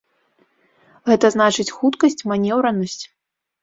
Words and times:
Гэта 1.11 1.33
значыць 1.37 1.69
хуткасць, 1.79 2.21
манеўранасць. 2.35 3.03